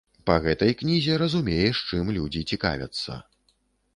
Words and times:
Па 0.27 0.35
гэтай 0.45 0.71
кнізе 0.79 1.17
разумееш, 1.23 1.83
чым 1.97 2.09
людзі 2.17 2.41
цікавяцца. 2.55 3.19